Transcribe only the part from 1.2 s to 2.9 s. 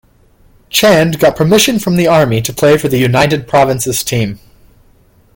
permission from the Army to play for